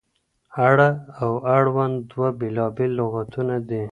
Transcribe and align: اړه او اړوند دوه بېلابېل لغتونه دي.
اړه 0.67 0.89
او 1.21 1.29
اړوند 1.55 1.95
دوه 2.11 2.29
بېلابېل 2.39 2.91
لغتونه 2.99 3.55
دي. 3.69 3.83